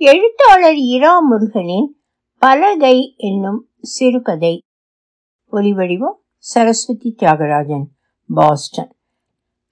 [0.00, 1.86] எழுத்தாளர் இரா முருகனின்
[2.42, 4.52] பலகை என்னும் சிறுகதை.
[5.52, 7.84] ஒலிவடிவம் சரஸ்வதி தியாகராஜன்
[8.30, 8.90] பாஸ்டன்.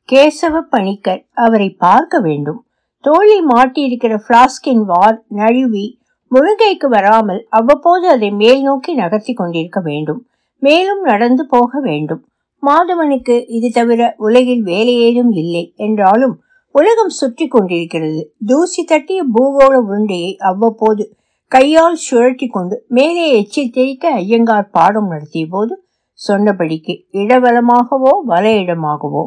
[0.08, 2.66] கேசவ பணிக்கர் அவரை பார்க்க வேண்டும்.
[3.00, 6.00] தோழி மாட்டியிருக்கிற பிளாஸ்கின் வார் நழுவி
[6.30, 10.20] முழுகைக்கு வராமல் அவ்வப்போது அதை மேல் நோக்கி நகர்த்தி கொண்டிருக்க வேண்டும்.
[10.62, 12.24] மேலும் நடந்து போக வேண்டும்.
[12.62, 16.36] மாதவனுக்கு இது தவிர உலகில் வேலை ஏதும் இல்லை என்றாலும்
[16.78, 18.20] உலகம் சுற்றி கொண்டிருக்கிறது.
[18.46, 21.04] தூசி தட்டிய பூகோள உருண்டையை அவ்வப்போது
[21.52, 25.74] கையால் சுழற்றி கொண்டு மேலே எச்சி தெரிக்க ஐயங்கார் பாடம் நடத்திய போது
[26.20, 29.24] சொன்னபடிக்கு இடவலமாகவோ வல இடமாகவோ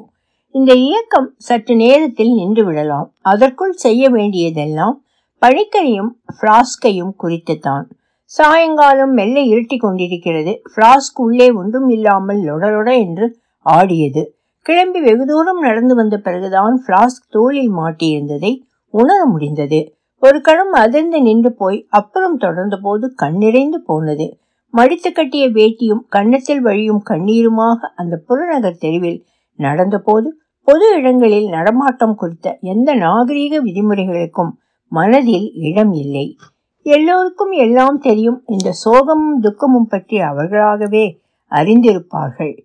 [0.55, 3.07] இந்த இயக்கம் சற்று நேரத்தில் நின்று விடலாம்.
[3.21, 4.95] அதற்குள் செய்ய வேண்டியதெல்லாம்
[5.41, 7.85] பழிக்கரையும் ஃப்ளாஸ்கையும் குறித்துத்தான்.
[8.31, 10.53] சாயங்காலம் மெல்ல இருட்டி கொண்டிருக்கிறது.
[10.71, 13.27] ஃப்ளாஸ்க் உள்ளே ஒன்றும் இல்லாமல் லொடலொட என்று
[13.65, 14.23] ஆடியது.
[14.69, 18.51] கிளம்பி வெகு தூரம் நடந்து வந்த பிறகுதான் பிளாஸ்க் தோளில் மாட்டியிருந்ததை
[18.89, 19.79] உணர முடிந்தது.
[20.17, 24.39] ஒரு கணம் அதிர்ந்து நின்று போய் அப்புறம் தொடர்ந்த போது கண்ணிறைந்து போனது.
[24.69, 29.25] மடித்து கட்டிய வேட்டியும் கன்னத்தில் வழியும் கண்ணீருமாக அந்த புறநகர் தெருவில்
[29.59, 30.29] நடந்தபோது
[30.63, 34.53] பொது இடங்களில் நடமாட்டம் குறித்த எந்த நாகரீக விதிமுறைகளுக்கும்
[34.87, 36.37] மனதில் இடம் இல்லை.
[36.81, 42.55] எல்லோருக்கும் எல்லாம் தெரியும் இந்த சோகமும் துக்கமும் பற்றி அவர்களாகவே அறிந்திருப்பார்கள்.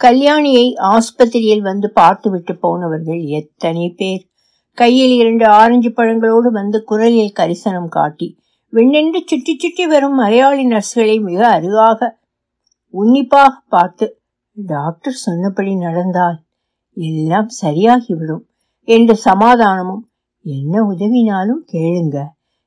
[0.00, 4.22] கல்யாணியை ஆஸ்பத்திரியில் வந்து பார்த்துவிட்டு போனவர்கள் எத்தனை பேர்.
[4.78, 8.28] கையில் இரண்டு ஆரஞ்சு பழங்களோடு வந்து குரலில் கரிசனம் காட்டி
[8.72, 12.10] விண்ணென்று சுற்றி சுற்றி வரும் மலையாளி நர்ஸ்களை மிக அருகாக
[12.94, 14.06] உன்னிப்பாக பார்த்து
[14.56, 16.38] டாக்டர் சொன்னபடி நடந்தால்
[16.96, 18.44] எல்லாம் சரியாகிவிடும்
[18.88, 20.04] என்று சமாதானமும்
[20.44, 22.18] என்ன உதவினாலும் கேளுங்க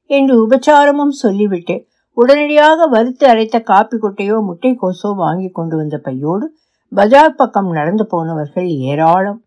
[0.09, 1.75] என்று உபச்சாரமும் சொல்லிவிட்டு
[2.17, 6.45] உடனடியாக வறுத்து அரைத்த காப்பி கொட்டையோ முட்டைக்கோசோ வாங்கி கொண்டு வந்த பையோடு
[6.94, 9.38] பஜார் பக்கம் நடந்து போனவர்கள் ஏராளம்.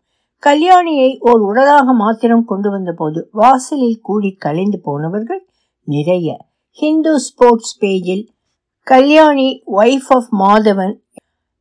[0.43, 5.41] கல்யாணியை ஓர் உடலாக மாத்திரம் கொண்டு வந்த போது வாசலில் கூடி கலைந்து போனவர்கள்
[5.83, 6.37] நிறைய.
[6.69, 8.23] ஹிந்து ஸ்போர்ட்ஸ் பேஜில்
[8.87, 10.95] Kalyani wife of Madhavan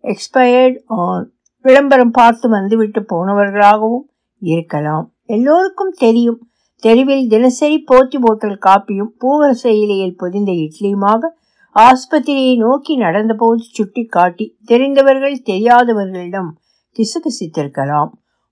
[0.04, 1.32] expired on
[1.64, 4.06] விளம்பரம் பார்த்து வந்துவிட்டு போனவர்களாகவும்
[4.38, 5.06] இருக்கலாம்.
[5.26, 6.40] எல்லோருக்கும் தெரியும்.
[6.78, 11.30] தெருவில் தினசரி போத்தி போட்டல் காப்பியும் பூவரச இலையில் பொதிந்த இட்லியுமாக
[11.76, 16.50] ஆஸ்பத்திரியை நோக்கி நடந்தபோது சுட்டி காட்டி தெரிந்தவர்கள் தெரியாதவர்களிடம்
[16.96, 18.10] கிசுகிசித்திருக்கலாம்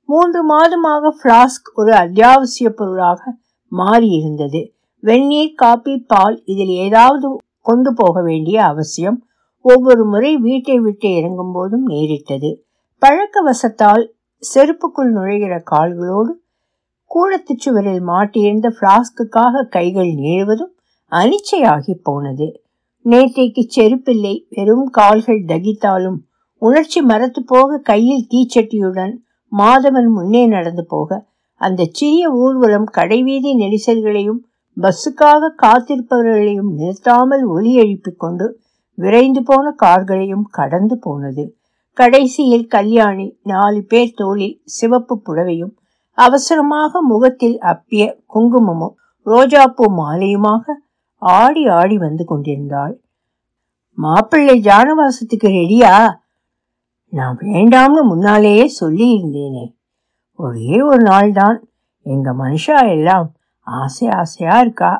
[0.09, 3.39] மூன்று மாதமாக ஃப்ளாஸ்க் ஒரு அத்தியாவசிய பொருளாக
[3.73, 4.71] மாறியிருந்தது.
[5.01, 7.29] வெந்நீர் காப்பி பால் இதில் ஏதாவது
[7.61, 9.27] கொண்டு போக வேண்டிய அவசியம்
[9.61, 12.51] ஒவ்வொரு முறை வீட்டை விட்டு இறங்கும் போதும் நேரிட்டது.
[12.99, 16.33] பழக்க வசத்தால் செருப்புக்குள் நுழைகிற கால்களோடு
[17.07, 20.75] கூடத்து சுவரில் மாட்டியிருந்த ஃப்ளாஸ்க்குக்காக கைகள் நீழுவதும்
[21.13, 22.62] அனிச்சையாகி போனது.
[23.05, 26.19] நேற்றைக்கு செருப்பில்லை வெறும் கால்கள் தகித்தாலும்.
[26.63, 29.13] உணர்ச்சி மரத்து போக கையில் தீச்சட்டியுடன்
[29.53, 31.11] மாதவன் முன்னே நடந்து போக
[31.61, 34.41] அந்த சிறிய ஊர்வலம் கடைவீதி நெரிசல்களையும்
[34.77, 38.47] பஸ்ஸுக்காக காத்திருப்பவர்களையும் நிறுத்தாமல் ஒலி எழுப்பிக் கொண்டு
[38.99, 41.45] விரைந்து போன கார்களையும் கடந்து போனது.
[41.97, 45.75] கடைசியில் கல்யாணி நாலு பேர் தோளில் சிவப்பு புடவையும்
[46.19, 48.03] அவசரமாக முகத்தில் அப்பிய
[48.35, 48.95] குங்குமமும்
[49.27, 50.65] ரோஜாப்பூ மாலையுமாக
[51.23, 53.01] ஆடி ஆடி வந்து கொண்டிருந்தாள்.
[53.99, 55.93] மாப்பிள்ளை ஜானவாசத்துக்கு ரெடியா?
[57.09, 59.75] நான் வேண்டாம்னு முன்னாலேயே சொல்லியிருந்தேனே.
[60.39, 61.59] ஒரே ஒரு நாள் தான்
[62.03, 64.93] எங்கள் மனுஷா எல்லாம் ஆசை ஆசையாக இருக்கா?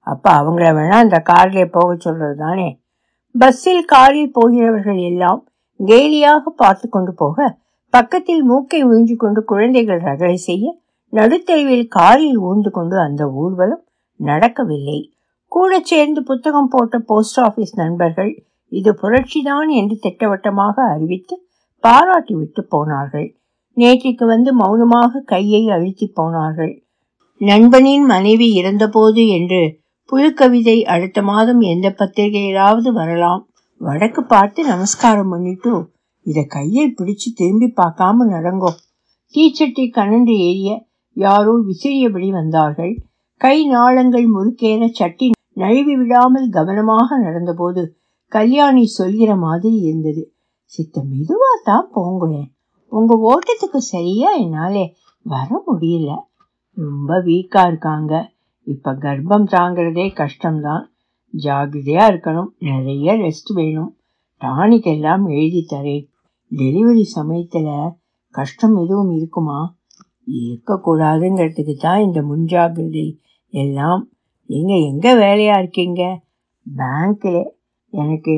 [0.00, 2.78] அப்போ அவங்கள வேணால் இந்த காரில் போக சொல்கிறது தானே
[3.34, 5.40] பஸ்ஸில் காரில் போகிறவர்கள் எல்லாம்
[5.80, 7.46] கேலியாக பார்த்து கொண்டு போக
[7.90, 13.84] பக்கத்தில் மூக்கை உறிஞ்சு கொண்டு குழந்தைகள் ரகளை செய்ய நடுத்தெருவில் காரில் ஊர்ந்து கொண்டு அந்த ஊர்வலம்
[14.16, 15.13] நடக்கவில்லை.
[15.54, 18.32] கூட சேர்ந்து புத்தகம் போட்ட போஸ்ட் ஆபீஸ் நண்பர்கள்
[18.72, 21.34] இது புரட்சிதான் என்று திட்டவட்டமாக அறிவித்து
[21.84, 23.26] பாராட்டி விட்டு போனார்கள்.
[23.76, 26.72] நேற்றைக்கு வந்து மௌனமாக கையை அழுத்தி போனார்கள்.
[27.40, 29.62] நண்பனின் மனைவி இறந்தபோது என்று
[30.12, 33.42] புழுக்கவிதை அடுத்த மாதம் எந்த பத்திரிகையிலாவது வரலாம்.
[33.80, 35.72] வடக்கு பார்த்து நமஸ்காரம் பண்ணிட்டு
[36.26, 38.72] இதை கையை பிடிச்சு திரும்பி பார்க்காம நடங்கோ.
[39.34, 40.72] தீச்சட்டி கனன்று ஏறிய
[41.16, 42.94] யாரோ விசிறியபடி வந்தார்கள்.
[43.40, 47.88] கை நாளங்கள் முறுக்கேற சட்டி நழுவி விடாமல் கவனமாக நடந்தபோது
[48.28, 50.34] கல்யாணி சொல்கிற மாதிரி இருந்தது.
[50.64, 52.52] சித்த மெதுவா தான் போங்குறேன்
[52.88, 56.16] உங்க ஓட்டத்துக்கு சரியா என்னாலே வர முடியல.
[56.76, 58.32] ரொம்ப வீக்கா இருக்காங்க.
[58.62, 60.84] இப்ப கர்ப்பம் தாங்கிறதே கஷ்டம்தான்.
[61.34, 62.50] ஜாகிரதையா இருக்கணும்.
[62.58, 63.96] நிறைய ரெஸ்ட் வேணும்.
[64.40, 66.04] டானிக் எல்லாம் எழுதி தரேன்.
[66.50, 67.68] டெலிவரி சமயத்துல
[68.30, 69.76] கஷ்டம் எதுவும் இருக்குமா?
[70.30, 73.18] இருக்கக்கூடாதுங்கிறதுக்கு தான் இந்த முன்ஜாகிரதை
[73.48, 74.08] எல்லாம்
[74.46, 76.02] நீங்கள் எங்கே வேலையாக இருக்கீங்க?
[76.66, 77.42] பேங்க்கில்
[77.92, 78.34] எனக்கு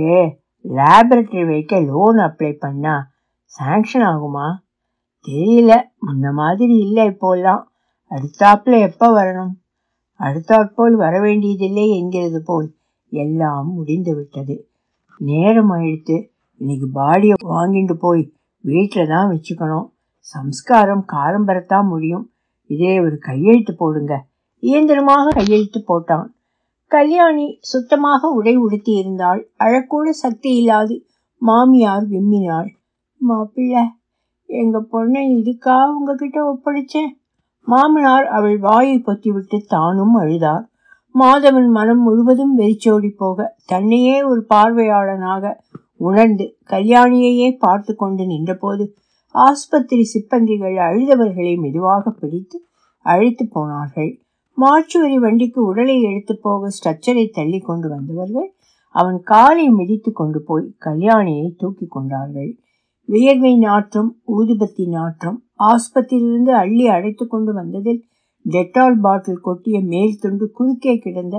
[0.64, 3.06] லேபரட்டரி வைக்க லோன் அப்ளை பண்ணால்
[3.58, 4.46] சாங்ஷன் ஆகுமா?
[5.28, 5.72] தெரியல.
[6.06, 7.62] முன்ன மாதிரி இல்லை இப்போல்லாம்.
[8.10, 9.52] அடுத்தாப்பில் எப்போ வரணும்?
[10.20, 12.68] அடுத்தாற்போல் வரவேண்டியதில்லை என்கிறது போல்
[13.12, 14.56] எல்லாம் முடிந்து விட்டது.
[15.18, 16.16] நேரம் அழித்து
[16.60, 19.86] இன்னைக்கு பாடியை வாங்கிட்டு போய் வீட்டில் தான் வச்சுக்கணும்.
[20.18, 22.24] சம்ஸ்காரம் காலம்பரத்தான் முடியும்.
[22.70, 24.14] இதே ஒரு கையெழுத்து போடுங்க.
[24.68, 26.28] இயந்திரமாக கையெழுத்து போட்டான்.
[26.90, 30.96] கல்யாணி சுத்தமாக உடை உடுத்தி இருந்தாள் அழக்கூட சக்தி இல்லாது
[31.42, 32.68] மாமியார் விம்மினாள்.
[33.20, 33.74] மாப்பிள்ள
[34.48, 37.12] எங்க பொண்ணை இதுக்கா உங்ககிட்ட ஒப்படைச்சேன்.
[37.66, 40.64] மாமனார் அவள் வாயை பொத்திவிட்டு தானும் அழுதார்.
[41.14, 45.52] மாதவன் மனம் முழுவதும் வெறிச்சோடி போக தன்னையே ஒரு பார்வையாளனாக
[46.00, 48.84] உணர்ந்து கல்யாணியையே பார்த்து கொண்டு நின்றபோது
[49.34, 52.58] ஆஸ்பத்திரி சிப்பந்திகள் அழுதவர்களை மெதுவாக பிடித்து
[53.06, 54.12] அழைத்து போனார்கள்.
[54.58, 58.48] மார்ச்சுவரி வண்டிக்கு உடலை எடுத்து போக ஸ்ட்ரக்சரை தள்ளி கொண்டு வந்தவர்கள்
[58.94, 62.50] அவன் காலை மிதித்து கொண்டு போய் கல்யாணியை தூக்கி கொண்டார்கள்.
[63.08, 65.36] வியர்வை நாற்றம் ஊதுபத்தி நாற்றம்
[65.72, 68.00] ஆஸ்பத்திரியிலிருந்து அள்ளி அடைத்து கொண்டு வந்ததில்
[68.44, 71.36] டெட்டால் பாட்டில் கொட்டிய மேல் துண்டு குறுக்கே கிடந்த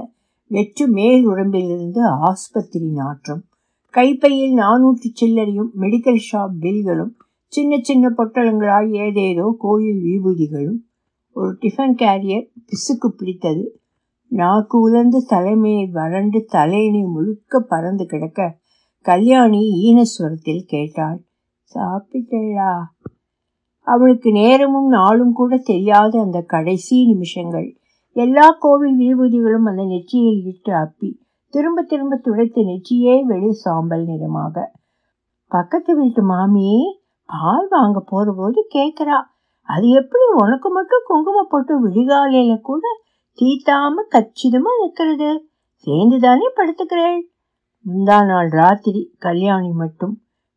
[0.52, 3.42] வெற்று மேல் உடம்பிலிருந்து ஆஸ்பத்திரி நாற்றம்.
[3.94, 7.14] கைப்பையில் நானூற்று சில்லறையும் மெடிக்கல் ஷாப் பில்களும்
[7.54, 10.80] சின்ன சின்ன பொட்டலங்களாய் ஏதேதோ கோயில் விபூதிகளும்
[11.40, 13.64] ஒரு டிஃபன் கேரியர் பிசுக்கு பிடித்தது.
[14.32, 18.58] நாக்கு உலர்ந்து தலைமையை வறண்டு தலையணி முழுக்க பறந்து கிடக்க
[19.06, 21.20] கல்யாணி ஈனஸ்வரத்தில் கேட்டாள்.
[21.76, 22.72] சாப்பிட்டேடா.
[23.88, 27.78] அவளுக்கு நேரமும் நாளும் கூட தெரியாத அந்த கடைசி நிமிஷங்கள்.
[28.16, 31.10] எல்லா கோவில் விபூதிகளும் அந்த நெற்றியில் இட்டு அப்பி
[31.54, 34.72] திரும்ப திரும்ப துடைத்த நெற்றியே வெளி சாம்பல் நிறமாக.
[35.52, 36.70] பக்கத்து வீட்டு மாமி
[37.30, 39.18] பால் வாங்க போகிறபோது கேட்குறா
[39.70, 42.84] அது எப்படி உனக்கு மட்டும் குங்குமம் போட்டு விழிகாலையில கூட
[43.40, 45.32] தீத்தாம கச்சிதமா நிற்கிறது
[45.88, 47.20] சேர்ந்து தானே படுத்துக்கிறேன்
[47.86, 50.14] முந்தா நாள் ராத்திரி கல்யாணி மட்டும்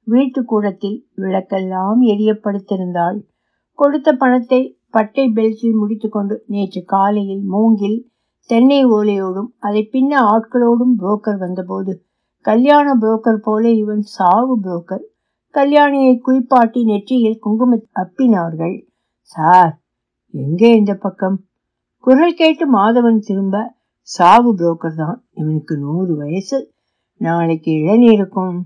[0.07, 3.19] வீட்டு கூடத்தில் விளக்கெல்லாம் எரியப்படுத்திருந்தாள்.
[3.79, 4.61] கொடுத்த பணத்தை
[4.91, 7.99] பட்டை பெல்ட்டில் முடித்துக்கொண்டு நேற்று காலையில் மூங்கில்
[8.51, 11.93] தென்னை ஓலையோடும் அதை பின்ன ஆட்களோடும் புரோக்கர் வந்தபோது
[12.45, 15.05] கல்யாண புரோக்கர் போல இவன் சாவு புரோக்கர்
[15.55, 18.77] கல்யாணியை குளிப்பாட்டி நெற்றியில் குங்கும அப்பினார்கள்.
[19.33, 19.79] சார்
[20.31, 21.45] எங்கே இந்த பக்கம்?
[21.97, 25.25] குரல் கேட்டு மாதவன் திரும்ப சாவு புரோக்கர் தான்.
[25.31, 26.73] இவனுக்கு நூறு வயசு.
[27.17, 28.61] நாளைக்கு இளநீருக்கும்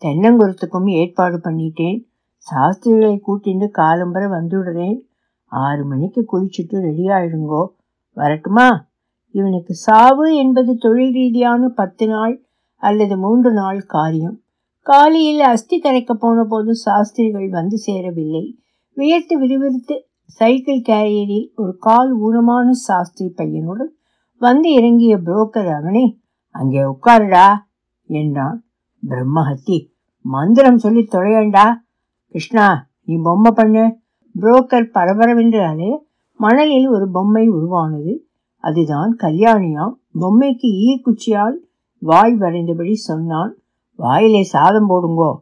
[0.00, 2.04] தென்னங்குரத்துக்கும் ஏற்பாடு பண்ணிட்டேன்.
[2.36, 5.00] சாஸ்திரிகளை கூட்டிட்டு காலம்பரை வந்துடுறேன்.
[5.44, 7.68] ஆறு மணிக்கு குளிச்சுட்டு ரெடி ஆயிடுங்கோ.
[8.12, 8.88] வரட்டுமா?
[9.30, 14.40] இவனுக்கு சாவு என்பது தொழில் ரீதியான பத்து நாள் அல்லது மூன்று நாள் காரியம்.
[14.80, 18.58] காலையில் அஸ்தி கரைக்க போன போதும் சாஸ்திரிகள் வந்து சேரவில்லை.
[18.92, 23.92] வியர்த்து விறுவிறுத்து சைக்கிள் கேரியரில் ஒரு கால் ஊனமான சாஸ்திரி பையனுடன்
[24.38, 26.18] வந்து இறங்கிய புரோக்கர் அவனே
[26.50, 27.48] அங்கே உட்காருடா
[28.06, 28.64] என்றான்.
[29.08, 29.78] பிரம்மஹத்தி
[30.20, 31.66] மந்திரம் சொல்லி தொலையண்டா.
[32.26, 33.98] கிருஷ்ணா நீ பொம்மை பண்ணு.
[34.40, 35.90] புரோக்கர் பரபரவென்றாலே
[36.36, 38.26] மணலில் ஒரு பொம்மை உருவானது.
[38.64, 39.94] அதுதான் கல்யாணியாம்.
[40.20, 41.56] பொம்மைக்கு ஈக்குச்சியால்
[41.98, 43.56] வாய் வரைந்தபடி சொன்னான்.
[43.96, 45.32] வாயிலே சாதம் போடுங்கோ.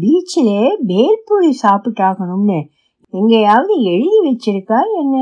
[0.00, 2.60] பீச்சிலே பேல்பூரி சாப்பிட்டாகணும்னு
[3.12, 5.16] எங்கேயாவது எழுதி வச்சிருக்கா என்ன?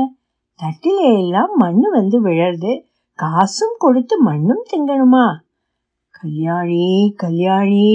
[0.59, 2.71] தட்டிலே எல்லாம் மண்ணு வந்து விழறது.
[3.19, 5.25] காசும் கொடுத்து மண்ணும் திங்கணுமா?
[6.09, 7.87] கல்யாணி கல்யாணி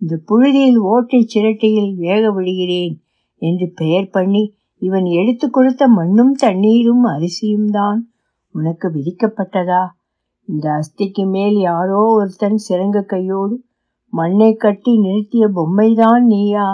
[0.00, 2.94] இந்த புழுதியில் ஓட்டை சிரட்டையில் வேக விடுகிறேன்
[3.42, 4.42] என்று பெயர் பண்ணி
[4.78, 8.12] இவன் எடுத்து கொடுத்த மண்ணும் தண்ணீரும் அரிசியும் தான்
[8.54, 9.82] உனக்கு விதிக்கப்பட்டதா?
[10.48, 13.64] இந்த அஸ்திக்கு மேல் யாரோ ஒருத்தன் சிறங்க கையோடு
[14.12, 16.68] மண்ணை கட்டி நிறுத்திய பொம்மைதான் நீயா?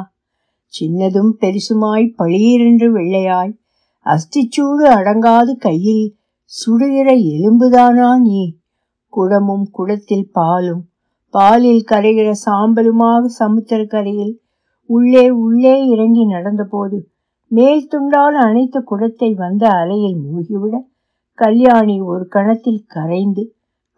[0.73, 3.53] சின்னதும் பெருசுமாய் பளீரென்று வெள்ளையாய்
[4.07, 6.05] அஸ்திச்சூடு அடங்காது கையில்
[6.53, 8.43] சுடுகிற எலும்புதானா நீ?
[9.13, 10.83] குடமும் குடத்தில் பாலும்
[11.35, 14.35] பாலில் கரைகிற சாம்பலுமாக சமுத்திரக்கரையில்
[14.91, 16.99] உள்ளே உள்ளே இறங்கி நடந்தபோது
[17.51, 20.77] மேல் துண்டால் அனைத்து குடத்தை வந்த அலையில் மூழ்கிவிட
[21.39, 23.43] கல்யாணி ஒரு கணத்தில் கரைந்து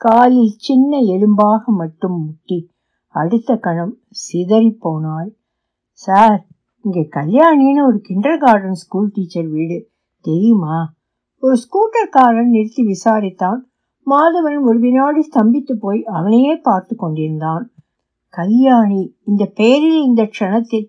[0.00, 2.58] காலில் சின்ன எலும்பாக மட்டும் முட்டி
[3.14, 5.30] அடுத்த கணம் சிதறி போனாள்.
[6.00, 6.42] சார்
[6.85, 9.78] இங்கே கல்யாணின்னு ஒரு கிண்டர் கார்டன் ஸ்கூல் டீச்சர் வீடு.
[10.25, 10.76] தெரியுமா?
[11.42, 13.61] ஒரு ஸ்கூட்டர்காரன் நிறுத்தி விசாரித்தான்.
[14.06, 17.64] மாதவன் ஒரு வினாடி ஸ்தம்பித்து போய் அவனையே பார்த்து கொண்டிருந்தான்.
[18.35, 20.87] கல்யாணி இந்த பெயரில் இந்த க்ஷணத்தில்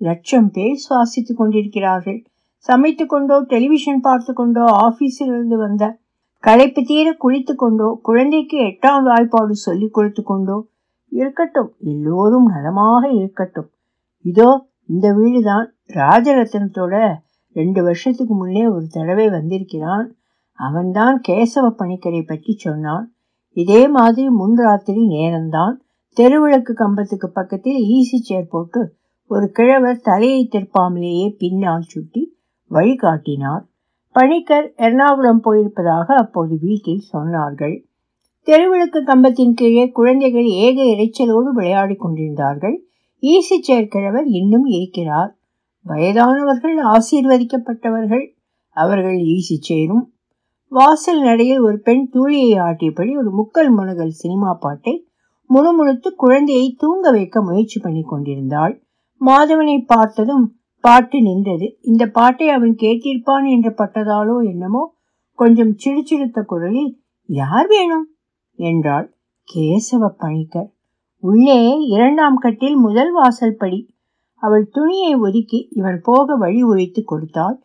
[0.00, 2.20] லட்சம் பேர் சுவாசித்துக் கொண்டிருக்கிறார்கள்.
[2.66, 5.84] சமைத்து கொண்டோ டெலிவிஷன் பார்த்து கொண்டோ ஆபீஸிலிருந்து வந்த
[6.44, 10.56] களைப்பு தீர குளித்து கொண்டோ குழந்தைக்கு எட்டாம் வாய்ப்பாடு சொல்லிக் கொடுத்து கொண்டோ
[11.12, 13.70] இருக்கட்டும் எல்லோரும் நலமாக இருக்கட்டும்.
[14.24, 14.48] இதோ
[14.92, 16.94] இந்த வீடுதான் ராஜரத்னத்தோட
[17.56, 20.06] ரெண்டு வருஷத்துக்கு முன்னே ஒரு தடவை வந்திருக்கிறான்.
[20.58, 23.06] அவன்தான் கேசவ பணிக்கரை பற்றி சொன்னான்.
[23.56, 25.74] இதே மாதிரி முன் ராத்திரி நேரம்தான்
[26.16, 28.80] தெருவிளக்கு கம்பத்துக்கு பக்கத்தில் ஈசி சேர் போட்டு
[29.30, 32.22] ஒரு கிழவர் தலையை திருப்பாமலேயே பின்னால் சுட்டி
[32.70, 33.62] வழிகாட்டினார்
[34.14, 37.76] பணிக்கர் எர்ணாகுளம் போயிருப்பதாக அப்போது வீட்டில் சொன்னார்கள்.
[38.48, 42.76] தெருவிளக்கு கம்பத்தின் கீழே குழந்தைகள் ஏக இறைச்சலோடு விளையாடி கொண்டிருந்தார்கள்.
[43.22, 45.38] ஈசி சேர்க்கிழவர் இன்னும் இருக்கிறார்.
[45.86, 48.24] வயதானவர்கள் ஆசீர்வதிக்கப்பட்டவர்கள்
[48.76, 50.04] அவர்கள் ஈசி சேரும்.
[50.72, 54.94] வாசல் நடையில் ஒரு பெண் தூளியை ஆட்டியபடி ஒரு முக்கல் முனகல் சினிமா பாட்டை
[55.50, 58.74] முணுமுணுத்து குழந்தையை தூங்க வைக்க முயற்சி பண்ணி கொண்டிருந்தாள்.
[59.20, 61.78] மாதவனை பார்த்ததும் பாட்டு நின்றது.
[61.80, 64.82] இந்த பாட்டை அவன் கேட்டிருப்பான் என்று பட்டதாலோ என்னமோ
[65.38, 66.92] கொஞ்சம் சிடுச்சிடுத்த குரலில்
[67.28, 68.06] யார் வேணும்?
[68.58, 69.06] என்றாள்
[69.48, 70.70] கேசவ பணிக்கர்.
[71.22, 73.80] உள்ளே இரண்டாம் கட்டில் முதல் வாசல் படி.
[74.42, 77.56] அவள் துணியை ஒதுக்கி இவன் போக வழி ஒழித்து கொடுத்தாள்.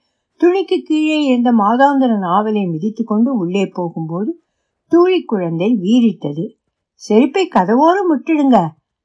[0.41, 4.31] துணிக்கு கீழே இருந்த மாதாந்திர நாவலை மிதித்து கொண்டு உள்ளே போகும்போது
[4.91, 6.45] தூளி குழந்தை வீரித்தது
[6.93, 8.57] செருப்பை கதவோடு முட்டிடுங்க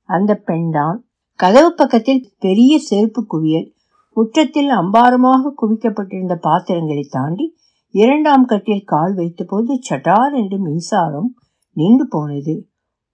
[0.08, 0.98] அந்த பெண்தான்
[1.34, 3.68] கதவு பக்கத்தில் பெரிய செருப்பு குவியல்
[4.16, 7.46] முற்றத்தில் அம்பாரமாக குவிக்கப்பட்டிருந்த பாத்திரங்களை தாண்டி
[7.94, 11.30] இரண்டாம் கட்டில் கால் வைத்தபோது சட்டார் என்று மின்சாரம்
[11.76, 12.54] நின்று போனது.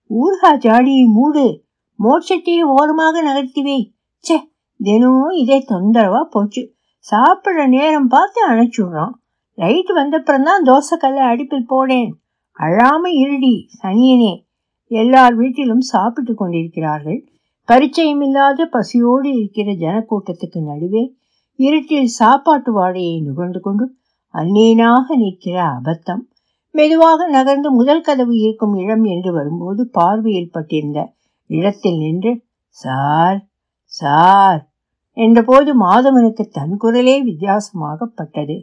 [0.09, 1.65] ஊர்கா ஜாடியை மூடு.
[2.03, 4.49] மோட்சத்தையே ஓரமாக நகர்த்திவே சே
[4.79, 6.75] தினமும் இதே தொந்தரவா போச்சு.
[7.11, 9.12] சாப்பிட்ற நேரம் பார்த்து அணைச்சுடுறான்
[9.55, 12.15] லைட் வந்தப்புறம்தான் தோசைக்கல்லை அடுப்பில் போடேன்.
[12.59, 14.47] அழாம இருடி சனியனே.
[14.85, 17.29] எல்லார் வீட்டிலும் சாப்பிட்டு கொண்டிருக்கிறார்கள்.
[17.65, 21.17] பரிச்சயம் இல்லாத பசியோடு இருக்கிற ஜனக்கூட்டத்துக்கு நடுவே
[21.55, 23.95] இருட்டில் சாப்பாட்டு வாடையை நுகர்ந்து கொண்டு
[24.35, 26.28] அந்நீனாக நிற்கிற அபத்தம்.
[26.79, 31.01] மெதுவாக நகர்ந்து முதல் கதவு இருக்கும் இடம் என்று வரும்போது பார்வையில் பட்டிருந்த
[31.47, 32.33] இடத்தில் நின்று
[32.69, 33.39] சார்
[33.85, 34.61] சார்
[35.17, 38.57] என்றபோது மாதவனுக்கு தன் குரலே வித்தியாசமாகப்பட்டது.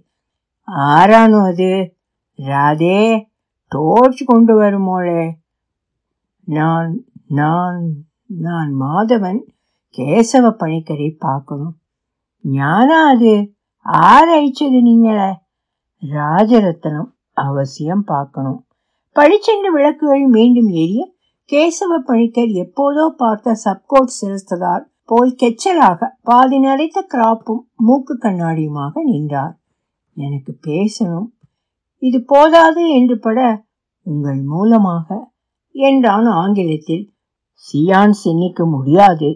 [0.68, 1.72] ஆரானோ அது?
[2.38, 3.02] ராதே
[3.72, 5.24] டோர்ச் கொண்டு வருமோளே.
[6.46, 7.82] நான் நான்
[8.26, 9.42] நான் மாதவன்
[9.98, 11.76] கேசவ பணிக்கரை பார்க்கணும்.
[12.44, 13.34] ஞானா அது?
[13.86, 15.20] ஆராய்ச்சது நீங்கள?
[16.02, 17.12] ராஜரத்னம்.
[17.36, 18.60] அவசியம் பார்க்கணும்.
[19.15, 21.04] பழிச்சென்று விளக்குகள் மீண்டும் எரிய
[21.51, 29.54] கேசவ பணிக்கர் எப்போதோ பார்த்த சப்கோட் சிரஸ்ததார் போல் கெச்சலாக பாதி நரைத்த கிராப்பும் மூக்கு கண்ணாடியுமாக நின்றார்.
[30.18, 31.27] எனக்கு பேசணும்.
[31.98, 33.39] இது போதாது என்று பட
[34.01, 35.08] உங்கள் மூலமாக
[35.75, 37.06] என்றான் ஆங்கிலத்தில்.
[37.65, 39.30] சியான் சின்னிக்க முடியாது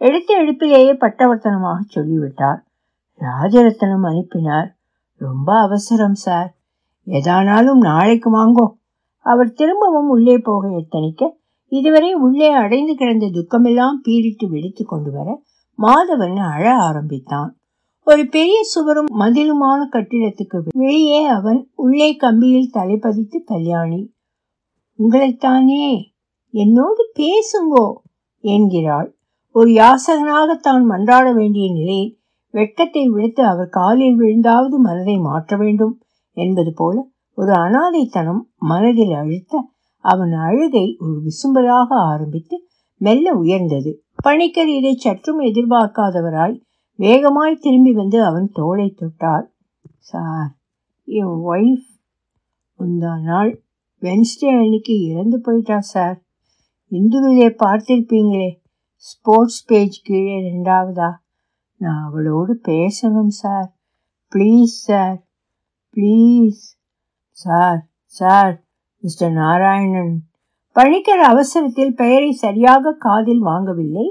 [0.00, 2.60] எடுத்த எடுப்பிலேயே பட்டவர்த்தனமாக சொல்லிவிட்டார்.
[3.20, 4.68] ராஜரத்னம் அனுப்பினார்.
[5.20, 6.50] ரொம்ப அவசரம் சார்.
[7.06, 8.66] எதானாலும் நாளைக்கு வாங்கோ.
[9.26, 11.40] அவர் திரும்பவும் உள்ளே போக எத்தனிக்க
[11.72, 15.28] இதுவரை உள்ளே அடைந்து கிடந்த துக்கமெல்லாம் பீரிட்டு வெடித்து கொண்டு வர
[15.78, 17.50] மாதவன் அழ ஆரம்பித்தான்.
[18.06, 24.00] ஒரு பெரிய சுவரும் மதிலுமான கட்டிடத்துக்கு வெளியே அவன் உள்ளே கம்பியில் தலைப்பதித்து கல்யாணி
[24.98, 25.84] உங்களைத்தானே
[26.54, 27.86] என்னோடு பேசுங்கோ
[28.44, 29.08] என்கிறாள்.
[29.54, 32.12] ஒரு யாசகனாக தான் மன்றாட வேண்டிய நிலையில்
[32.54, 35.94] வெட்கத்தை விடுத்து அவர் காலில் விழுந்தாவது மனதை மாற்ற வேண்டும்.
[36.32, 44.04] என்பது போல ஒரு அனாதைத்தனம் மனதில் அழுத்த அவன் அழுகை ஒரு விசும்பலாக ஆரம்பித்து மெல்ல உயர்ந்தது.
[44.14, 46.60] பணிக்கர் இதை சற்றும் எதிர்பார்க்காதவராய்
[46.94, 49.44] வேகமாய் திரும்பி வந்து அவன் தோளை தொட்டார்.
[49.98, 50.56] சார்
[51.04, 51.90] என் ஒய்ஃப்
[52.78, 53.62] முந்தா நாள்
[54.02, 56.22] வென்ஸ்டே அன்னைக்கு இறந்து போயிட்டா சார்?
[56.90, 58.60] இந்துவிலே பார்த்திருப்பீங்களே
[58.94, 61.10] ஸ்போர்ட்ஸ் பேஜ் கீழே ரெண்டாவதா?
[61.76, 63.76] நான் அவளோடு பேசணும் sir.
[64.36, 65.21] Please sir.
[65.96, 66.60] Please
[67.30, 68.64] sir sir
[68.98, 70.20] mister Narayanan
[70.72, 74.06] Panicker அவசரத்தில் பெயரை சரியாக காதில் வாங்கவில்லை.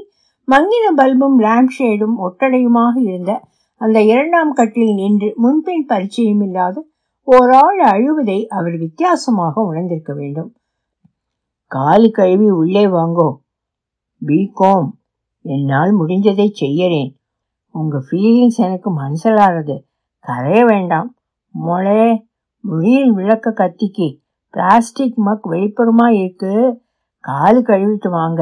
[0.48, 3.42] மங்கின பல்பும் லேம்ப் ஷேடும் ஒட்டடையுமாக இருந்த
[3.76, 6.86] அந்த இரண்டாம் கட்டில் நின்று முன்பின் பரிச்சயம் இல்லாத
[7.28, 10.56] ஓராள் அழுவதை அவர் வித்தியாசமாக உணர்ந்திருக்க வேண்டும்.
[11.68, 13.38] காலு கழுவி உள்ளே வாங்கோ.
[14.26, 14.90] பிகாம்
[15.42, 17.12] என்னால் முடிஞ்சதை செய்யறேன்.
[17.72, 19.78] உங்க ஃபீலிங்ஸ் எனக்கு மனசிலாறது
[20.20, 21.16] கரைய வேண்டாம்.
[21.56, 22.04] மொளே
[22.64, 24.08] மொழியில் விளக்க கத்திக்கு
[24.54, 26.54] பிளாஸ்டிக் மக் வெளிப்புறமா இருக்கு
[27.24, 28.42] காலு கழுவிட்டு வாங்க.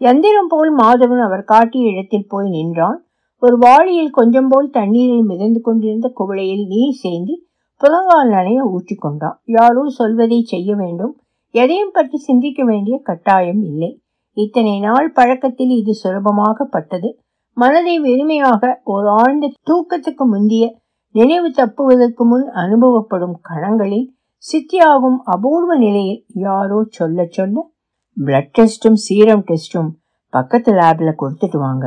[0.00, 2.98] எந்திரம் போல் மாதவன் அவர் காட்டிய இடத்தில் போய் நின்றான்.
[3.42, 7.34] ஒரு வாளியில் கொஞ்சம் போல் தண்ணீரில் மிதந்து கொண்டிருந்த குவளையில் நீர் சேர்ந்து
[7.80, 11.14] புலங்கால் நனைய ஊற்றிக்கொண்டான் யாரோ சொல்வதை செய்ய வேண்டும்.
[11.54, 13.90] எதையும் பற்றி சிந்திக்க வேண்டிய கட்டாயம் இல்லை.
[14.36, 17.10] இத்தனை நாள் பழக்கத்தில் இது சுலபமாகப்பட்டது.
[17.56, 20.64] மனதை வெறுமையாக ஒரு ஆழ்ந்த தூக்கத்துக்கு முந்திய
[21.16, 24.08] நினைவு தப்புவதற்கு முன் அனுபவப்படும் கணங்களில்
[24.44, 27.62] சித்தியாவும் அபூர்வ நிலையில் யாரோ சொல்ல சொல்ல
[28.16, 29.88] பிளட் டெஸ்ட்டும் சீரம் டெஸ்ட்டும்
[30.32, 31.86] பக்கத்து லேப்ல கொடுத்துட்டு வாங்க.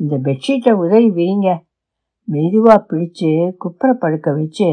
[0.00, 1.48] இந்த பெட்ஷீட்டை உதறி விரிங்க.
[2.28, 4.68] மெதுவாக பிடிச்சு குப்புற படுக்க வச்சு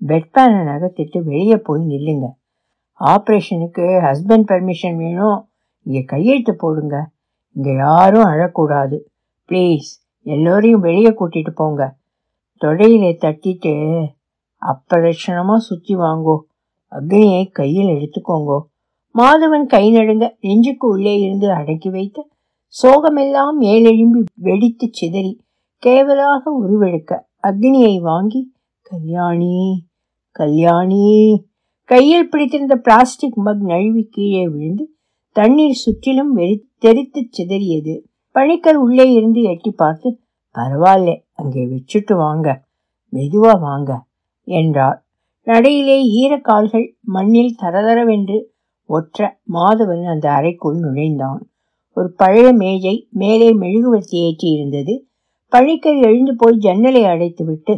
[0.00, 2.26] பெட் பேனை நகர்த்திட்டு வெளியே போய் நில்லுங்க.
[3.00, 5.38] ஆப்ரேஷனுக்கு ஹஸ்பண்ட் பெர்மிஷன் வேணும்.
[5.86, 6.96] இங்கே கையெழுத்து போடுங்க.
[7.56, 8.98] இங்கே யாரும் அழக்கூடாது.
[9.48, 9.90] ப்ளீஸ்
[10.26, 11.82] எல்லோரையும் வெளியே கூட்டிகிட்டு போங்க.
[12.64, 13.72] தொடையிலே தட்டிட்டு
[14.62, 16.38] அப்பலட்சணமாக சுற்றி வாங்கோ.
[16.90, 18.58] அக்னியை கையில் எடுத்துக்கோங்கோ.
[19.14, 22.28] மாதவன் கை நடுங்க நெஞ்சுக்கு உள்ளே இருந்து அடக்கி வைத்த
[22.82, 25.40] சோகமெல்லாம் மேலெழும்பி வெடித்து சிதறி
[25.82, 29.84] கேவலாக உருவெடுக்க அக்னியை வாங்கி கல்யாணி
[30.30, 31.44] கல்யாணி.
[31.84, 34.94] கையில் பிடித்திருந்த பிளாஸ்டிக் மக் நழுவி கீழே விழுந்து
[35.32, 37.94] தண்ணீர் சுற்றிலும் வெறி தெரித்து சிதறியது.
[38.30, 40.20] பணிக்கர் உள்ளே இருந்து எட்டி பார்த்து
[40.54, 42.48] பரவாயில்ல அங்கே வச்சுட்டு வாங்க.
[43.12, 43.90] மெதுவா வாங்க
[44.48, 44.98] என்றார்
[45.46, 48.38] நடையிலே ஈரக்கால்கள் மண்ணில் தரதரவென்று
[48.90, 51.40] ஒற்ற மாதவன் அந்த அறைக்குள் நுழைந்தான்.
[51.96, 54.94] ஒரு பழைய மேஜை மேலே மெழுகுவர்த்தி ஏற்றி இருந்தது
[55.52, 57.74] பழிக்கர் எழுந்து போய் ஜன்னலை அடைத்துவிட்டு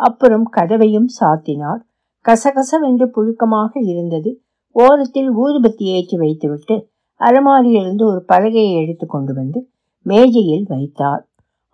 [0.00, 1.82] அப்புறம் கதவையும் சாத்தினார்.
[2.24, 4.30] கசகசவென்று புழுக்கமாக இருந்தது.
[4.76, 6.76] ஓரத்தில் ஊதுபத்தி ஏற்றி வைத்துவிட்டு
[7.20, 9.58] அலமாரியிலிருந்து ஒரு பலகையை எடுத்து கொண்டு வந்து
[10.06, 11.22] மேஜையில் வைத்தார்.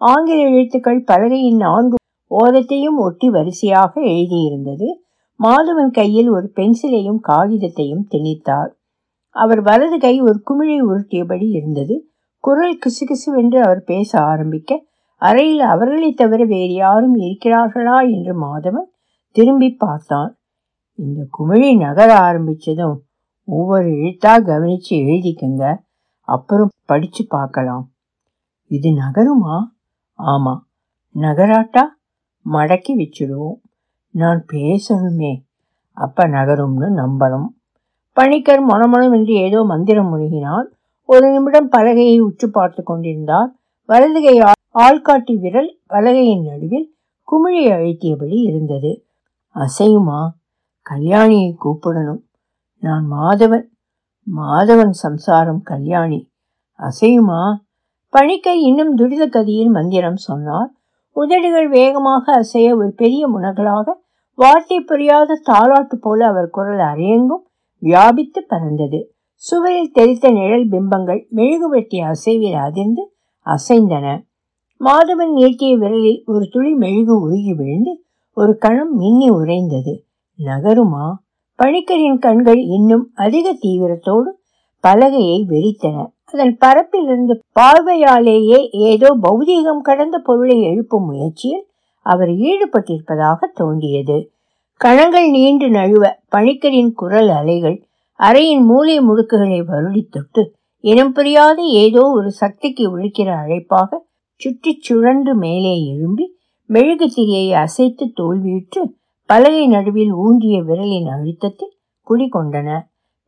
[0.00, 1.96] ஆங்கில எழுத்துக்கள் பலகையின் நான்கு
[2.30, 4.88] ஓரத்தையும் ஒட்டி வரிசையாக எழுதியிருந்தது.
[5.40, 8.70] மாதவன் கையில் ஒரு பென்சிலையும் காகிதத்தையும் திணித்தார்.
[9.30, 12.10] அவர் வலது கை ஒரு குமிழை உருட்டியபடி இருந்தது.
[12.38, 14.86] குரல் கிசுகிசுவென்று அவர் பேச ஆரம்பிக்க
[15.22, 17.96] அறையில் அவர்களை தவிர வேறு யாரும் இருக்கிறார்களா?
[18.12, 18.88] என்று மாதவன்
[19.30, 20.38] திரும்பி பார்த்தான்.
[20.94, 22.96] இந்த குமிழி நகர ஆரம்பிச்சதும்
[23.44, 25.76] ஒவ்வொரு எழுத்தா கவனிச்சு எழுதிக்கங்க.
[26.20, 27.90] அப்புறம் படிச்சு பார்க்கலாம்.
[28.66, 29.56] இது நகருமா?
[30.18, 30.60] ஆமா.
[31.14, 31.82] நகராட்டா?
[32.52, 33.54] மடக்கி வச்சிடுவோம்.
[34.10, 35.42] நான் பேசணுமே.
[35.92, 37.46] அப்ப நகரும்னு நம்பணும்.
[38.12, 40.66] பணிக்கர் மொனமொனம் என்று ஏதோ மந்திரம் முழுகினார்
[41.04, 43.54] ஒரு நிமிடம் பலகையை உற்று பார்த்து கொண்டிருந்தார்.
[43.86, 44.40] வலதுகை
[44.74, 49.06] ஆள்காட்டி விரல் பலகையின் நடுவில் குமிழி அழுத்தியபடி இருந்தது.
[49.54, 50.28] அசையுமா?
[50.90, 52.22] கல்யாணியை கூப்பிடணும்.
[52.80, 53.66] நான் மாதவன்.
[54.36, 56.30] மாதவன் சம்சாரம் கல்யாணி.
[56.78, 57.67] அசையுமா?
[58.12, 60.70] பணிக்கை இன்னும் துரித கதியில் மந்திரம் சொன்னார்.
[61.12, 63.94] உதடுகள் வேகமாக அசைய ஒரு பெரிய முனகலாக
[64.34, 67.44] வார்த்தை புரியாத தாளாட்டு போல அவர் குரல் அரையெங்கும்
[67.78, 69.00] வியாபித்து பறந்தது.
[69.34, 73.14] சுவரில் தெரித்த நிழல் பிம்பங்கள் மெழுகுவெட்டி அசைவில் அதிர்ந்து
[73.46, 74.06] அசைந்தன.
[74.80, 79.94] மாதவன் நீட்டிய விரலில் ஒரு துளி மெழுகு உருகி விழுந்து ஒரு கணம் மின்னி உறைந்தது.
[80.38, 81.06] நகருமா?
[81.58, 84.30] பணிக்கரின் கண்கள் இன்னும் அதிக தீவிரத்தோடு
[84.84, 86.16] பலகையை வெறித்தன.
[86.32, 91.64] அதன் பரப்பிலிருந்து பார்வையாலேயே ஏதோ பௌதீகம் கடந்த பொருளை எழுப்பும் முயற்சியில்
[92.06, 94.18] அவர் ஈடுபட்டிருப்பதாக தோன்றியது.
[94.80, 97.78] கணங்கள் நீண்டு நழுவ பணிக்கரின் குரல் அலைகள்
[98.20, 100.42] அறையின் மூலை முடுக்குகளை வருடி தொட்டு
[100.84, 104.00] இனம் புரியாத ஏதோ ஒரு சக்திக்கு விழிக்கிற அழைப்பாக
[104.40, 106.26] சுற்றி சுழன்று மேலே எழும்பி
[106.70, 108.82] மெழுகு திரியை அசைத்து தோல்வியுற்று
[109.30, 111.74] பலகை நடுவில் ஊன்றிய விரலின் அழுத்தத்தில்
[112.06, 112.68] குடிகொண்டன.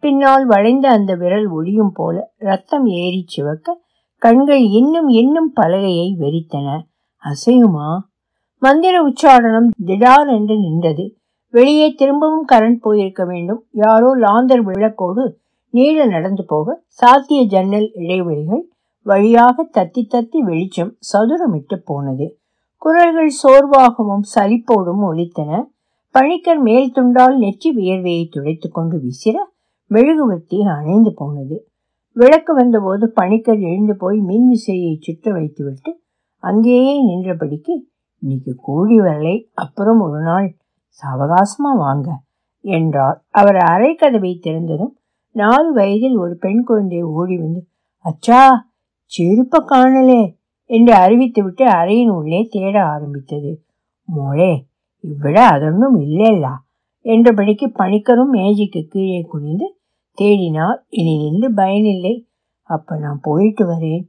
[0.00, 3.78] பின்னால் வளைந்த அந்த விரல் ஒளியும் போல ரத்தம் ஏறி சிவக்க
[4.22, 6.68] கண்கள் இன்னும் இன்னும் பலகையை வெறித்தன.
[7.22, 7.88] அசையுமா?
[8.62, 11.04] மந்திர உச்சாரணம் திடார் என்று நின்றது.
[11.54, 13.66] வெளியே திரும்பவும் கரண்ட் போயிருக்க வேண்டும்.
[13.70, 15.24] யாரோ லாந்தர் விளக்கோடு
[15.70, 18.64] நீள நடந்து போக சாத்திய ஜன்னல் இடைவெளிகள்
[19.06, 22.26] வழியாக தத்தி தத்தி வெளிச்சம் சதுரமிட்டு போனது.
[22.76, 25.62] குரல்கள் சோர்வாகவும் சலிப்போடும் ஒலித்தன.
[26.14, 29.36] பணிக்கர் மேல் துண்டால் நெற்றி வியர்வையை துடைத்து கொண்டு விசிற
[29.90, 31.57] மெழுகுவர்த்தி அணைந்து போனது.
[32.16, 35.90] விளக்கு வந்தபோது பணிக்கர் எழுந்து போய் மின் விசையை சுற்ற வைத்துவிட்டு
[36.42, 37.74] அங்கேயே நின்றபடிக்கு
[38.22, 40.48] இன்னைக்கு கூடி வரலை அப்புறம் ஒரு நாள்
[41.03, 42.09] சாவகாசமா வாங்க
[42.64, 43.18] என்றார்.
[43.31, 44.94] அவர் அரை கதவை திறந்ததும்
[45.31, 47.61] நாலு வயதில் ஒரு பெண் குழந்தை ஓடி வந்து
[48.05, 48.40] அச்சா
[49.12, 50.22] செருப்ப காணலே
[50.70, 53.53] என்று அறிவித்துவிட்டு அறையின் உள்ளே தேட ஆரம்பித்தது.
[54.09, 54.53] மோளே
[55.05, 56.55] இவ்விட அதொன்னும் இல்லைல்லா
[57.05, 59.66] என்றபடிக்கு பணிக்கரும் மேஜைக்கு கீழே குனிந்து
[60.18, 62.28] தேடினார் இனி நின்று பயனில்லை.
[62.62, 64.08] அப்ப நான் போயிட்டு வரேன்.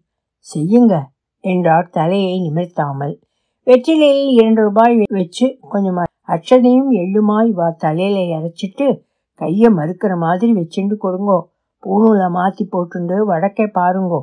[0.56, 1.04] செய்யுங்க
[1.40, 3.22] என்றார் தலையை நிமிர்த்தாமல்.
[3.66, 11.40] வெற்றிலையை இரண்டு ரூபாய் வச்சு கொஞ்சம் அச்சதையும் எள்ளுமாய் வா தலையில இறைச்சிட்டு கையை மறுக்கிற மாதிரி வச்சுண்டு கொடுங்கோ.
[11.84, 14.22] பூணூலை மாற்றி போட்டுண்டு வடக்கே பாருங்கோ.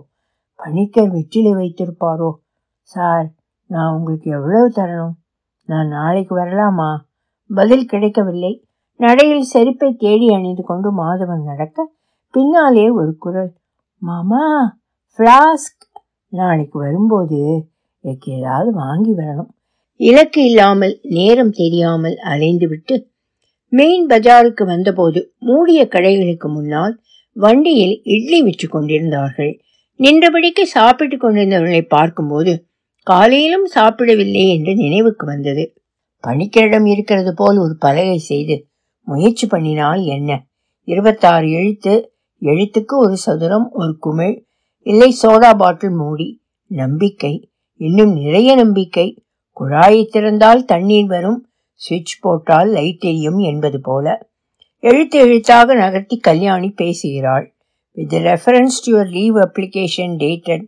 [0.55, 2.31] பணிக்கர் வெற்றிலை வைத்திருப்பாரோ.
[2.81, 3.27] சார்
[3.67, 5.15] நான் உங்களுக்கு எவ்வளவு தரணும்?
[5.65, 6.99] நான் நாளைக்கு வரலாமா?
[7.55, 8.68] பதில் கிடைக்கவில்லை.
[9.01, 11.87] நடையில் செருப்பை தேடி அணிந்து கொண்டு மாதவன் நடக்க
[12.35, 13.53] பின்னாலே ஒரு குரல்
[14.03, 14.45] மாமா
[15.13, 15.85] ஃப்ளாஸ்க்.
[16.33, 17.41] நாளைக்கு வரும்போது
[18.05, 19.51] எனக்கு ஏதாவது வாங்கி வரணும்.
[20.01, 22.97] இலக்கு இல்லாமல் நேரம் தெரியாமல் அலைந்துவிட்டு
[23.73, 26.95] மெயின் பஜாருக்கு வந்தபோது மூடிய கடைகளுக்கு முன்னால்
[27.37, 29.53] வண்டியில் இட்லி விற்று கொண்டிருந்தார்கள்.
[30.01, 32.53] நின்றபடிக்கு சாப்பிட்டு கொண்டிருந்தவர்களை பார்க்கும்போது
[33.07, 35.65] காலையிலும் சாப்பிடவில்லை என்று நினைவுக்கு வந்தது.
[36.25, 38.57] பணிக்கரிடம் இருக்கிறது போல் ஒரு பலகை செய்து
[39.09, 40.47] முயற்சி பண்ணினால் என்ன?
[40.85, 44.45] இருபத்தாறு எழுத்து எழுத்துக்கு ஒரு சதுரம் ஒரு குமிழ்.
[44.79, 46.43] இல்லை சோடா பாட்டில் மூடி.
[46.67, 47.51] நம்பிக்கை.
[47.77, 49.23] இன்னும் நிறைய நம்பிக்கை.
[49.61, 51.49] குழாயை திறந்தால் தண்ணீர் வரும்.
[51.75, 54.29] சுவிட்ச் போட்டால் லைட் எரியும் என்பது போல.
[54.79, 57.55] எழுத்து எழுத்தாக நகர்த்தி கல்யாணி பேசுகிறாள்.
[57.93, 60.65] With reference to your leave application dated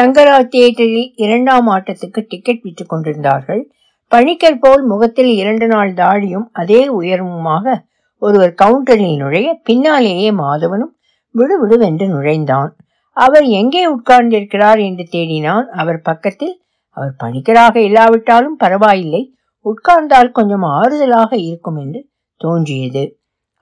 [0.00, 3.72] Thangaraj தியேட்டரில் இரண்டாம் ஆட்டத்துக்கு டிக்கெட் விற்று கொண்டிருந்தார்கள்.
[4.12, 7.74] பணிக்கர் போல் முகத்தில் இரண்டு நாள் தாடியும் அதே உயரமுமாக
[8.22, 10.94] ஒருவர் கவுண்டரில் நுழைய பின்னாலேயே மாதவனும்
[11.34, 12.70] விடுவிடுவென்று நுழைந்தான்.
[13.16, 15.66] அவர் எங்கே உட்கார்ந்திருக்கிறார் என்று தேடினான்.
[15.80, 16.54] அவர் பக்கத்தில்
[16.96, 19.22] அவர் பணிக்கராக இல்லாவிட்டாலும் பரவாயில்லை.
[19.66, 22.00] உட்கார்ந்தால் கொஞ்சம் ஆறுதலாக இருக்கும் என்று
[22.40, 23.04] தோன்றியது.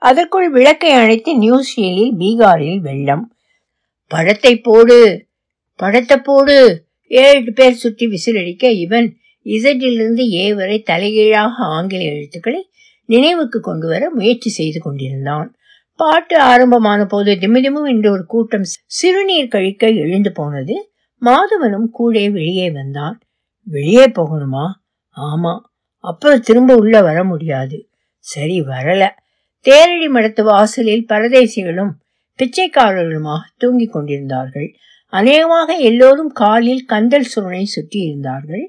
[0.02, 3.24] அதற்குள் விளக்கை அணைத்து நியூசியலில் பீகாரில் வெள்ளம்.
[4.10, 4.98] படத்தை போடு
[5.80, 6.56] படத்தை போடு
[7.10, 9.08] ஏழு பேர் சுற்றி விசிலடிக்க இவன்
[9.46, 12.70] இசட்டிலிருந்து ஏ வரை தலைகீழாக ஆங்கில எழுத்துக்களை
[13.04, 15.56] நினைவுக்கு கொண்டு வர முயற்சி செய்து கொண்டிருந்தான்.
[15.94, 20.90] பாட்டு ஆரம்பமான போது திமிதிமும் என்று ஒரு கூட்டம் சிறுநீர் கழிக்க எழுந்து போனது
[21.22, 23.20] மாதவனும் கூட வெளியே வந்தான்.
[23.62, 24.66] வெளியே போகணுமா?
[25.16, 25.60] ஆமா.
[25.98, 27.88] அப்புறம் திரும்ப உள்ள வர முடியாது.
[28.18, 29.08] சரி வரல.
[29.64, 31.92] தேரடி மடத்து வாசலில் பரதேசிகளும்
[32.38, 34.74] பிச்சைக்காரர்களுமாக தூங்கிக் கொண்டிருந்தார்கள்.
[35.12, 38.64] அநேகமாக எல்லோரும் காலில் கந்தல் சுருணை சுற்றி இருந்தார்கள்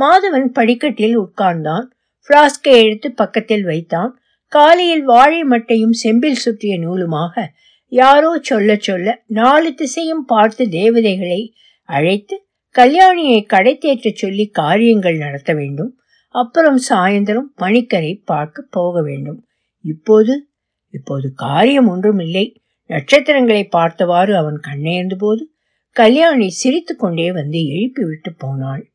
[0.00, 1.86] மாதவன் படிக்கட்டில் உட்கார்ந்தான்.
[2.28, 4.20] பிளாஸ்கை எடுத்து பக்கத்தில் வைத்தான்.
[4.46, 7.44] காலையில் வாழை மட்டையும் செம்பில் சுற்றிய நூலுமாக
[7.92, 11.54] யாரோ சொல்ல சொல்ல நாலு திசையும் பார்த்து தேவதைகளை
[11.88, 12.46] அழைத்து
[12.78, 15.98] கல்யாணியை கடை தேற்றச் சொல்லி காரியங்கள் நடத்த வேண்டும்.
[16.28, 19.46] அப்புறம் சாயந்தரம் பணிக்கரை பார்க்க போக வேண்டும்.
[19.84, 20.48] இப்போது
[20.90, 25.52] இப்போது காரியம் ஒன்றும் இல்லை நட்சத்திரங்களை பார்த்தவாறு அவன் கண்ணேர்ந்த போது
[25.90, 28.90] கல்யாணி சிரித்து கொண்டே வந்து எழுப்பிவிட்டு போனாள்.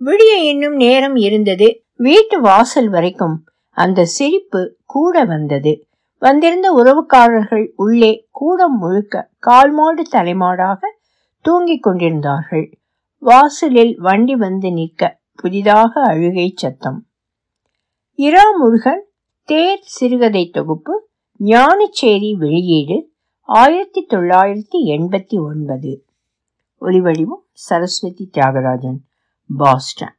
[0.00, 1.84] விடிய இன்னும் நேரம் இருந்தது.
[1.96, 5.86] வீட்டு வாசல் வரைக்கும் அந்த சிரிப்பு கூட வந்தது.
[6.18, 10.78] வந்திருந்த உறவுக்காரர்கள் உள்ளே கூடம் முழுக்க கால்மாடு தலைமாடாக
[11.40, 12.78] தூங்கிக் கொண்டிருந்தார்கள்.
[13.18, 17.06] வாசலில் வண்டி வந்து நிற்க புதிதாக அழுகை சத்தம்.
[18.14, 19.04] இரா முருகன்
[19.44, 21.08] தேர் சிறுகதை தொகுப்பு
[21.44, 26.04] ஞானச்சேரி வெளியீடு ஆயிரத்தி தொள்ளாயிரத்தி எண்பத்தி ஒன்பது.
[26.80, 28.98] ஒலிவடிவம் சரஸ்வதி தியாகராஜன்.
[29.50, 30.14] பாஸ்டன்